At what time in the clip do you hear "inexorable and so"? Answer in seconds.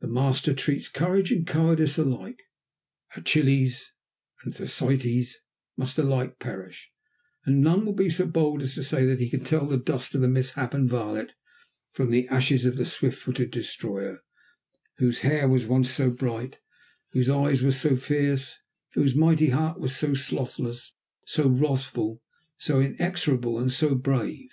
22.80-23.94